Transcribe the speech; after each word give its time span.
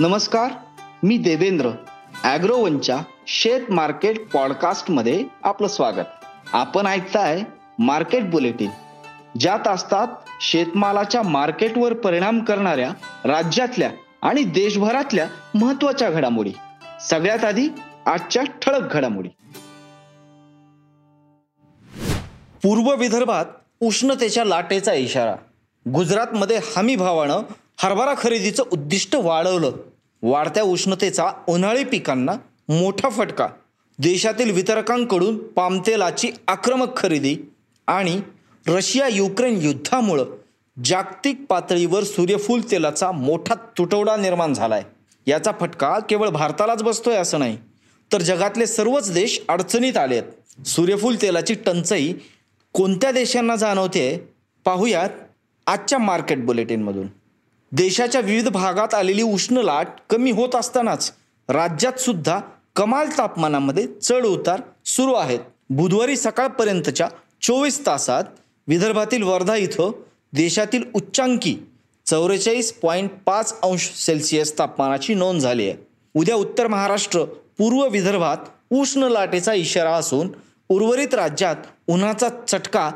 नमस्कार 0.00 0.50
मी 1.02 1.18
देवेंद्र 1.18 1.70
ॲग्रोवनच्या 2.22 2.98
शेत 3.26 3.70
मार्केट 3.70 4.28
पॉडकास्टमध्ये 4.28 5.24
आपलं 5.42 5.68
स्वागत. 5.68 6.04
आपण 6.52 6.86
ऐकताय 6.86 7.40
मार्केट 7.78 8.30
बुलेटिन 8.30 8.70
ज्यात 9.40 9.68
असतात 9.68 10.06
शेतमालाच्या 10.40 11.22
मार्केटवर 11.22 11.92
परिणाम 11.92 12.40
करणाऱ्या 12.40 12.90
राज्यातल्या 13.24 13.90
आणि 14.22 14.42
देशभरातल्या 14.42 15.28
महत्त्वाच्या 15.54 16.10
घडामोडी. 16.10 16.52
सगळ्यात 17.00 17.44
आधी 17.44 17.68
आजच्या 18.06 18.42
ठळक 18.42 18.92
घडामोडी. 18.92 19.28
पूर्व 22.62 22.94
विदर्भात 22.94 23.44
उष्णतेच्या 23.80 24.44
लाटेचा 24.44 24.92
इशारा. 24.92 25.34
गुजरातमध्ये 25.94 26.60
हमी 26.76 26.96
भावानं 26.96 27.42
हरभरा 27.80 28.14
खरेदीचं 28.18 28.62
उद्दिष्ट 28.72 29.16
वाढवलं. 29.16 29.70
वाढत्या 30.22 30.62
उष्णतेचा 30.62 31.30
उन्हाळी 31.48 31.84
पिकांना 31.84 32.32
मोठा 32.68 33.08
फटका 33.08 33.48
देशातील 33.98 34.50
वितरकांकडून 34.50 35.38
पामतेलाची 35.48 36.30
आक्रमक 36.48 36.96
खरेदी 36.96 37.36
आणि 37.86 38.20
रशिया 38.66 39.08
युक्रेन 39.08 39.60
युद्धामुळं 39.60 40.24
जागतिक 40.84 41.44
पातळीवर 41.48 42.04
सूर्यफूल 42.04 42.60
तेलाचा 42.70 43.10
मोठा 43.12 43.54
तुटवडा 43.54 44.16
निर्माण 44.16 44.52
झालाय. 44.54 44.82
याचा 45.26 45.52
फटका 45.60 45.98
केवळ 45.98 46.28
भारतालाच 46.28 46.82
बसतोय 46.82 47.16
असं 47.16 47.38
नाही 47.38 47.56
तर 48.12 48.22
जगातले 48.22 48.66
सर्वच 48.66 49.12
देश 49.12 49.40
अडचणीत 49.48 49.96
आले 49.96 50.18
आहेत 50.18 50.66
सूर्यफूल 50.66 51.16
तेलाची 51.22 51.54
टंचाई 51.54 52.12
कोणत्या 52.72 53.10
देशांना 53.10 53.56
जाणवते 53.56 54.28
पाहूयात 54.64 55.10
आजच्या 55.66 55.98
मार्केट 55.98 56.44
बुलेटिनमधून. 56.44 57.06
देशाच्या 57.72 58.20
विविध 58.20 58.48
भागात 58.48 58.94
आलेली 58.94 59.22
उष्ण 59.22 59.58
लाट 59.58 59.86
कमी 60.10 60.30
होत 60.30 60.54
असतानाच 60.54 61.12
राज्यात 61.48 62.00
सुद्धा 62.00 62.40
कमाल 62.76 63.08
तापमानामध्ये 63.18 63.86
चढ 64.02 64.24
उतार 64.26 64.60
सुरू 64.86 65.12
आहेत. 65.12 65.40
बुधवारी 65.70 66.16
सकाळपर्यंतच्या 66.16 67.08
चोवीस 67.42 67.86
तासात 67.86 68.24
विदर्भातील 68.68 69.22
वर्धा 69.22 69.56
इथं 69.56 69.90
देशातील 70.32 70.84
उच्चांकी 70.94 71.56
चौवेचाळीस 72.06 72.72
पॉईंट 72.72 73.10
पाच 73.26 73.54
अंश 73.62 73.88
सेल्सिअस 73.96 74.58
तापमानाची 74.58 75.14
नोंद 75.14 75.40
झाली 75.40 75.68
आहे. 75.68 75.76
उद्या 76.14 76.34
उत्तर 76.34 76.66
महाराष्ट्र 76.66 77.24
पूर्व 77.58 77.88
विदर्भात 77.88 78.36
उष्ण 78.70 79.02
लाटेचा 79.02 79.52
इशारा 79.52 79.90
असून 79.90 80.28
उर्वरित 80.68 81.14
राज्यात 81.14 81.56
उन्हाचा 81.86 82.28
चटका 82.48 82.90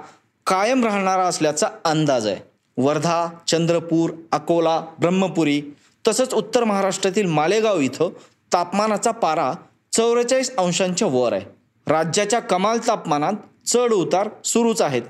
कायम 0.47 0.85
राहणारा 0.85 1.25
असल्याचा 1.25 1.69
अंदाज 1.85 2.27
आहे. 2.27 2.52
वर्धा 2.77 3.29
चंद्रपूर 3.49 4.11
अकोला 4.33 4.81
ब्रह्मपुरी 4.99 5.63
तसंच 6.09 6.35
उत्तर 6.35 6.65
महाराष्ट्रातील 6.65 7.27
मालेगाव 7.27 7.79
इथं 7.79 8.11
तापमानाचा 8.53 9.11
पारा 9.11 9.53
चौवेचाळीस 9.93 10.57
अंशांच्या 10.57 11.09
वर 11.09 11.33
आहे. 11.33 11.47
राज्याच्या 11.87 12.41
कमाल 12.41 12.79
तापमानात 12.79 13.33
चढ 13.67 13.93
उतार 13.93 14.29
सुरूच 14.45 14.83
आहेत. 14.83 15.03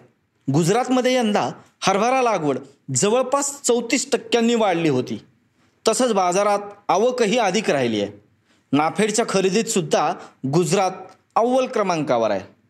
गुजरातमध्ये 0.53 1.15
यंदा 1.15 1.51
हरभरा 1.81 2.23
लागवड 2.23 2.59
जवळपास 2.95 3.63
चौतीस 3.63 4.11
टक्क्यांनी 4.13 4.55
वाढली 4.55 4.89
होती. 4.89 5.25
तसंच 5.89 6.13
बाजारात 6.13 6.59
आवकही 6.89 7.39
अधिक 7.39 7.71
राहिली 7.71 8.01
आहे. 8.01 8.13
नाफेडच्या 8.73 9.25
खरेदीत 9.29 9.65
सुद्धा 9.65 10.15
गुजरात 10.47 10.91
अव्वल 11.35 11.67
क्रमांकावर 11.67 12.31
आहे. 12.31 12.62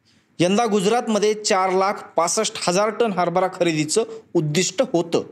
यंदा 0.43 0.65
गुजरातमध्ये 0.67 1.33
चार 1.35 1.71
लाख 1.71 1.93
पासष्ट 2.17 2.55
हजार 2.69 2.89
टन 2.91 3.13
हरभरा 3.13 3.47
खरेदीचं 3.49 4.05
उद्दिष्ट 4.35 4.83
होतं. 4.93 5.23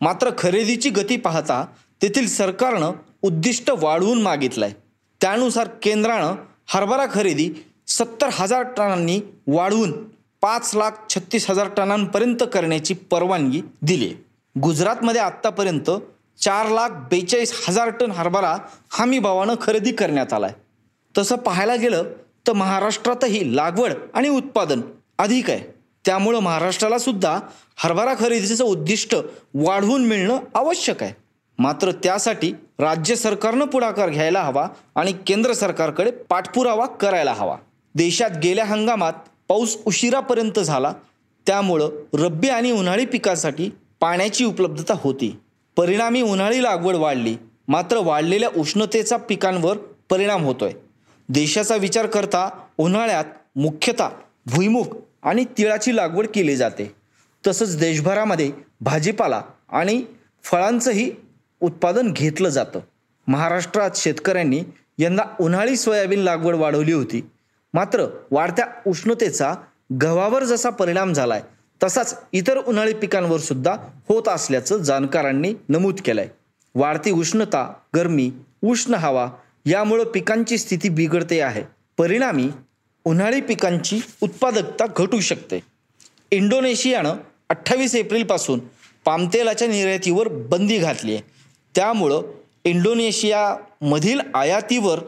मात्र 0.00 0.30
खरेदीची 0.38 0.90
गती 0.90 1.16
पाहता 1.16 1.64
तेथील 2.02 2.28
सरकारनं 2.28 2.92
उद्दिष्ट 3.22 3.70
वाढवून 3.70 4.22
मागितलंय. 4.22 4.72
त्यानुसार 5.20 5.68
केंद्रानं 5.82 6.34
हरभरा 6.66 7.06
खरेदी 7.12 7.50
सत्तर 7.88 8.28
हजार 8.32 8.62
टनांनी 8.62 9.20
वाढवून 9.46 9.92
पाच 10.42 10.70
लाख 10.74 10.90
छत्तीस 11.10 11.50
हजार 11.50 11.68
टनांपर्यंत 11.76 12.42
करण्याची 12.52 12.94
परवानगी 12.94 13.62
दिली 13.82 14.06
आहे 14.06 14.14
गुजरातमध्ये 14.60 15.20
आत्तापर्यंत 15.20 15.90
चार 16.40 16.68
लाख 16.68 16.90
बेचाळीस 17.10 17.64
हजार 17.68 17.90
टन 17.90 18.10
हरभरा 18.10 18.56
हमी 18.90 19.18
भावानं 19.18 19.54
खरेदी 19.60 19.92
करण्यात 19.92 20.32
आलाय. 20.32 20.52
तसं 21.18 21.36
पाहायला 21.36 21.76
गेलं 21.76 22.04
तर 22.46 22.52
महाराष्ट्रातही 22.52 23.56
लागवड 23.56 23.92
आणि 24.14 24.28
उत्पादन 24.28 24.80
अधिक 25.18 25.50
आहे. 25.50 25.60
त्यामुळं 26.06 26.38
महाराष्ट्राला 26.38 26.98
सुद्धा 26.98 27.40
हरभरा 27.76 28.14
खरेदीचं 28.14 28.64
उद्दिष्ट 28.64 29.16
वाढवून 29.54 30.04
मिळणं 30.04 30.38
आवश्यक 30.54 31.02
आहे. 31.02 31.12
मात्र 31.58 31.90
त्यासाठी 31.92 32.52
राज्य 32.78 33.16
सरकारनं 33.16 33.64
पुढाकार 33.64 34.10
घ्यायला 34.10 34.42
हवा 34.42 34.68
आणि 34.94 35.12
केंद्र 35.26 35.52
सरकारकडे 35.52 36.10
पाठपुरावा 36.10 36.86
करायला 36.86 37.32
हवा. 37.32 37.56
देशात 37.94 38.30
गेल्या 38.42 38.64
हंगामात 38.64 39.12
पाऊस 39.48 39.78
उशिरापर्यंत 39.84 40.58
झाला. 40.58 40.92
त्यामुळं 41.46 41.90
रब्बी 42.14 42.48
आणि 42.48 42.70
उन्हाळी 42.70 43.06
पिकासाठी 43.06 43.70
पाण्याची 44.00 44.44
उपलब्धता 44.44 44.94
होती. 45.00 45.40
परिणामी 45.76 46.22
उन्हाळी 46.22 46.62
लागवड 46.62 46.96
वाढली. 46.96 47.36
मात्र 47.68 47.96
वाढलेल्या 47.96 48.48
उष्णतेचा 48.56 49.16
पिकांवर 49.16 49.76
परिणाम 50.10 50.44
होतोय. 50.44 50.72
देशाचा 51.28 51.76
विचार 51.76 52.06
करता 52.06 52.48
उन्हाळ्यात 52.78 53.24
मुख्यतः 53.56 54.08
भुईमुग 54.46 54.86
आणि 55.22 55.44
तिळाची 55.58 55.96
लागवड 55.96 56.26
केली 56.34 56.56
जाते. 56.56 56.94
तसंच 57.46 57.78
देशभरामध्ये 57.78 58.52
भाजीपाला 58.80 59.42
आणि 59.68 60.04
फळांचंही 60.42 61.12
उत्पादन 61.60 62.12
घेतलं 62.12 62.48
जातं. 62.48 62.80
महाराष्ट्रात 63.26 63.90
शेतकऱ्यांनी 63.94 64.62
यंदा 64.98 65.22
उन्हाळी 65.40 65.76
सोयाबीन 65.76 66.18
लागवड 66.18 66.54
वाढवली 66.54 66.92
होती. 66.92 67.30
मात्र 67.74 68.06
वाढत्या 68.30 68.66
उष्णतेचा 68.86 69.54
गव्हावर 70.02 70.44
जसा 70.44 70.70
परिणाम 70.70 71.12
झालाय 71.12 71.42
तसाच 71.82 72.20
इतर 72.32 72.58
उन्हाळी 72.58 72.94
पिकांवर 72.94 73.38
सुद्धा 73.38 73.76
होत 74.08 74.28
असल्याचं 74.28 74.78
जाणकारांनी 74.78 75.54
नमूद 75.68 76.00
केलंय. 76.04 76.28
वाढती 76.74 77.10
उष्णता 77.10 77.72
गरमी 77.96 78.30
उष्ण 78.62 78.94
हवा 78.94 79.30
यामुळं 79.66 80.04
पिकांची 80.04 80.58
स्थिती 80.58 80.88
बिघडते 80.88 81.40
आहे. 81.40 81.62
परिणामी 81.98 82.48
उन्हाळी 83.04 83.40
पिकांची 83.40 84.00
उत्पादकता 84.20 84.86
घटू 84.96 85.20
शकते. 85.20 85.60
इंडोनेशियानं 86.30 87.14
अठ्ठावीस 87.48 87.94
एप्रिलपासून 87.94 88.60
पामतेलाच्या 89.04 89.68
निर्यातीवर 89.68 90.28
बंदी 90.28 90.78
घातली 90.78 91.14
आहे. 91.14 91.22
त्यामुळं 91.74 92.22
इंडोनेशियामधील 92.64 94.20
आयातीवर 94.34 95.00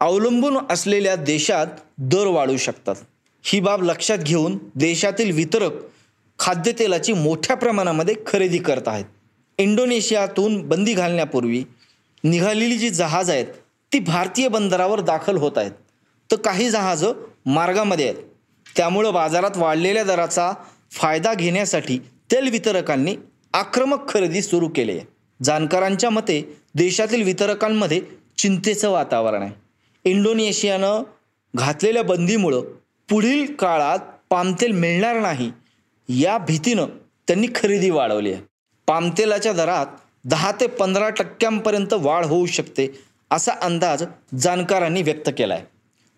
अवलंबून 0.00 0.58
असलेल्या 0.70 1.16
देशात 1.16 1.66
दर 1.98 2.26
वाढू 2.26 2.56
शकतात. 2.56 2.94
ही 3.44 3.60
बाब 3.60 3.82
लक्षात 3.82 4.18
घेऊन 4.18 4.58
देशातील 4.74 5.30
वितरक 5.30 5.72
खाद्यतेलाची 6.38 7.12
मोठ्या 7.12 7.56
प्रमाणामध्ये 7.56 8.14
खरेदी 8.26 8.58
करत 8.58 8.88
आहेत. 8.88 9.04
इंडोनेशियातून 9.58 10.68
बंदी 10.68 10.92
घालण्यापूर्वी 10.92 11.64
निघालेली 12.24 12.78
जी 12.78 12.90
जहाज 12.90 13.30
आहेत 13.30 13.46
ती 13.92 13.98
भारतीय 13.98 14.48
बंदरावर 14.48 15.00
दाखल 15.00 15.36
होत 15.36 15.52
आहेत. 15.56 15.72
तर 16.30 16.36
काही 16.36 16.70
जहाजं 16.70 17.12
मार्गामध्ये 17.46 18.04
आहेत. 18.04 18.22
त्यामुळं 18.76 19.12
बाजारात 19.12 19.56
वाढलेल्या 19.56 20.04
दराचा 20.04 20.52
फायदा 20.90 21.34
घेण्यासाठी 21.34 21.98
तेल 22.32 22.48
वितरकांनी 22.50 23.16
आक्रमक 23.52 24.08
खरेदी 24.08 24.42
सुरू 24.42 24.68
केली 24.68 24.92
आहे. 24.92 25.06
जाणकारांच्या 25.40 26.10
मते 26.10 26.40
देशातील 26.74 27.22
वितरकांमध्ये 27.22 28.00
चिंतेचं 28.38 28.90
वातावरण 28.90 29.42
आहे. 29.42 29.52
इंडोनेशियानं 30.04 31.02
घातलेल्या 31.54 32.02
बंदीमुळं 32.02 32.60
पुढील 33.08 33.54
काळात 33.54 33.98
पामतेल 34.30 34.72
मिळणार 34.72 35.20
नाही 35.20 35.50
या 36.08 36.38
भीतीनं 36.38 36.86
त्यांनी 37.28 37.46
खरेदी 37.54 37.90
वाढवली 37.90 38.32
आहे. 38.32 38.42
पामतेलाच्या 38.86 39.52
दरात 39.52 39.86
दहा 40.24 40.52
ते 40.52 40.66
पंधरा 40.66 41.08
टक्क्यांपर्यंत 41.10 41.92
वाढ 41.92 42.24
होऊ 42.24 42.46
शकते 42.46 42.86
असा 43.32 43.52
अंदाज 43.62 44.04
जाणकारांनी 44.38 45.02
व्यक्त 45.02 45.30
केला 45.38 45.54
आहे 45.54 45.64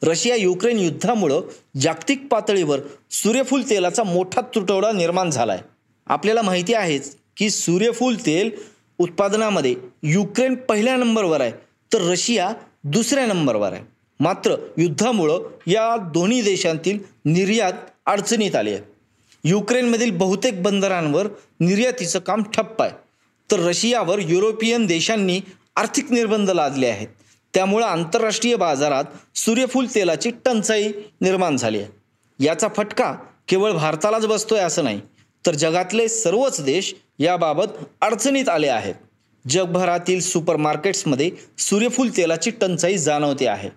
रशिया 0.02 0.36
युक्रेन 0.36 0.78
युद्धामुळं 0.78 1.40
जागतिक 1.80 2.26
पातळीवर 2.30 2.80
सूर्यफूल 3.10 3.62
तेलाचा 3.70 4.02
मोठा 4.02 4.40
तुटवडा 4.54 4.92
निर्माण 4.92 5.30
झाला 5.30 5.52
आहे 5.52 5.62
आपल्याला 6.06 6.42
माहिती 6.42 6.74
आहेच 6.74 7.16
की 7.36 7.50
सूर्यफूल 7.50 8.16
तेल 8.26 8.50
उत्पादनामध्ये 8.98 9.74
युक्रेन 10.02 10.54
पहिल्या 10.54 10.96
नंबरवर 10.96 11.40
आहे 11.40 11.50
तर 11.92 12.00
रशिया 12.00 12.52
दुसऱ्या 12.84 13.26
नंबरवर 13.26 13.72
आहे. 13.72 13.82
मात्र 14.20 14.56
युद्धामुळं 14.78 15.40
या 15.66 15.96
दोन्ही 15.96 16.42
देशांतील 16.42 16.98
निर्यात 17.24 17.72
अडचणीत 18.06 18.56
आली 18.56 18.72
आहे. 18.72 18.82
युक्रेनमधील 19.44 20.10
बहुतेक 20.10 20.62
बंदरांवर 20.62 21.26
निर्यातीचं 21.60 22.18
काम 22.18 22.42
ठप्प 22.42 22.82
आहे. 22.82 22.92
तर 23.50 23.60
रशियावर 23.60 24.18
युरोपियन 24.18 24.86
देशांनी 24.86 25.40
आर्थिक 25.76 26.12
निर्बंध 26.12 26.50
लादले 26.50 26.86
आहेत. 26.86 27.08
त्यामुळं 27.54 27.86
आंतरराष्ट्रीय 27.86 28.56
बाजारात 28.56 29.04
सूर्यफूल 29.34 29.86
तेलाची 29.94 30.30
टंचाई 30.44 30.92
निर्माण 31.20 31.56
झाली 31.56 31.78
आहे. 31.78 32.44
याचा 32.44 32.68
फटका 32.76 33.12
केवळ 33.48 33.72
भारतालाच 33.72 34.26
बसतोय 34.26 34.60
असं 34.60 34.84
नाही 34.84 35.00
तर 35.46 35.54
जगातले 35.54 36.08
सर्वच 36.08 36.60
देश 36.62 36.94
याबाबत 37.18 37.66
अडचणीत 38.00 38.48
आले 38.48 38.68
आहेत. 38.68 38.94
जगभरातील 39.48 40.20
सुपरमार्केट्समध्ये 40.20 41.30
सूर्यफूल 41.58 42.08
तेलाची 42.16 42.50
टंचाई 42.50 42.98
जाणवते 42.98 43.46
आहे. 43.46 43.70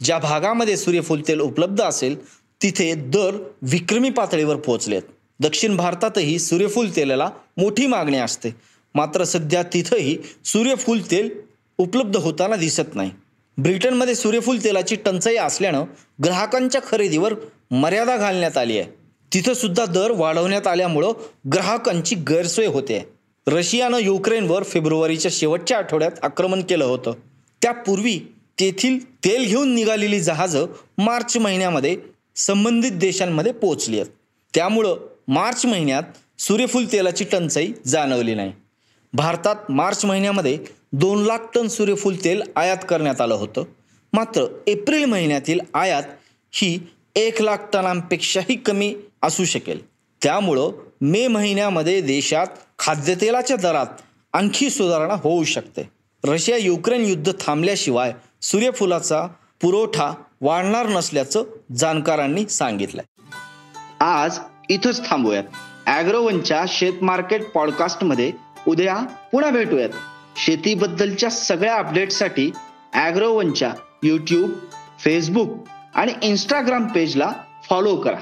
ज्या 0.00 0.18
भागामध्ये 0.18 0.76
सूर्यफूल 0.76 1.22
तेल 1.28 1.40
उपलब्ध 1.40 1.82
असेल 1.82 2.16
तिथे 2.62 2.94
दर 2.94 3.36
विक्रमी 3.62 4.10
पातळीवर 4.10 4.56
पोहोचलेत. 4.56 5.02
दक्षिण 5.40 5.76
भारतातही 5.76 6.38
सूर्यफूल 6.38 6.88
तेलाला 6.96 7.30
मोठी 7.56 7.86
मागणी 7.86 8.18
असते. 8.18 8.50
मात्र 8.94 9.24
सध्या 9.24 9.62
तिथंही 9.62 10.18
सूर्यफूल 10.44 11.00
तेल 11.10 11.30
उपलब्ध 11.78 12.16
होताना 12.16 12.56
दिसत 12.56 12.94
नाही. 12.94 13.10
ब्रिटनमध्ये 13.58 14.14
सूर्यफूल 14.14 14.58
तेलाची 14.64 14.96
टंचाई 14.96 15.36
असल्यानं 15.36 15.84
ग्राहकांच्या 16.24 16.80
खरेदीवर 16.86 17.34
मर्यादा 17.70 18.16
घालण्यात 18.16 18.56
आली 18.56 18.78
आहे. 18.78 18.90
तिथं 19.34 19.54
सुद्धा 19.54 19.86
दर 19.86 20.10
वाढवण्यात 20.10 20.66
आल्यामुळं 20.66 21.12
ग्राहकांची 21.52 22.14
गैरसोय 22.14 22.66
होते. 22.66 23.08
रशियानं 23.46 23.98
युक्रेनवर 23.98 24.62
फेब्रुवारीच्या 24.62 25.30
शेवटच्या 25.34 25.78
आठवड्यात 25.78 26.10
आक्रमण 26.22 26.62
केलं 26.62 26.84
होतं. 26.84 27.12
त्यापूर्वी 27.62 28.18
तेथील 28.60 29.14
तेल 29.14 29.46
घेऊन 29.46 29.74
निघालेली 29.74 30.20
जहाजं 30.20 30.66
मार्च 30.98 31.36
महिन्यामध्ये 31.36 31.96
संबंधित 32.36 32.92
देशांमध्ये 32.92 33.52
पोहोचली 33.52 34.00
आहेत. 34.00 34.10
त्यामुळं 34.54 34.96
मार्च 35.28 35.66
महिन्यात 35.66 36.02
सूर्यफूल 36.38 36.84
तेलाची 36.92 37.24
टंचाई 37.24 37.72
जाणवली 37.86 38.34
नाही. 38.34 38.52
भारतात 39.12 39.56
मार्च 39.68 40.04
महिन्यामध्ये 40.04 40.58
दोन 40.92 41.22
लाख 41.22 41.38
टन 41.54 41.66
सूर्यफूल 41.66 42.16
तेल 42.24 42.42
आयात 42.56 42.76
करण्यात 42.88 43.20
आलं 43.20 43.34
होतं. 43.34 43.64
मात्र 44.12 44.46
एप्रिल 44.66 45.04
महिन्यातील 45.04 45.60
आयात 45.74 46.02
ही 46.52 46.90
एक 47.16 47.42
लाख 47.42 47.56
टनांपेक्षाही 47.72 48.56
कमी 48.56 48.94
असू 49.22 49.44
शकेल. 49.44 49.86
त्यामुळं 50.22 50.70
मे 51.00 51.26
महिन्यामध्ये 51.26 52.00
देशात 52.00 52.46
खाद्यतेलाच्या 52.78 53.56
दरात 53.56 53.86
आणखी 54.32 54.70
सुधारणा 54.70 55.14
होऊ 55.14 55.44
शकते. 55.44 55.88
रशिया 56.24 56.56
युक्रेन 56.56 57.04
युद्ध 57.04 57.32
थांबल्याशिवाय 57.40 58.12
सूर्यफुलाचा 58.42 59.26
पुरवठा 59.62 60.14
वाढणार 60.40 60.86
नसल्याचं 60.86 61.44
जाणकारांनी 61.76 62.48
सांगितलंय. 62.48 63.32
आज 64.04 64.38
इथंच 64.68 65.08
थांबूयात. 65.08 65.44
ॲग्रोवनच्या 65.86 66.64
शेत 66.68 66.92
मार्केट 67.02 67.50
पॉडकास्टमध्ये 67.50 68.32
उद्या 68.68 68.96
पुन्हा 69.32 69.50
भेटूयात. 69.50 69.88
शेतीबद्दलच्या 70.36 71.30
सगळ्या 71.30 71.76
अपडेट्ससाठी 71.76 72.50
ॲग्रोवनच्या 72.92 73.72
यूट्यूब 74.02 74.50
फेसबुक 75.00 75.64
आणि 75.94 76.12
इंस्टाग्राम 76.22 76.86
पेजला 76.86 77.32
फॉलो 77.70 77.96
करा. 77.96 78.16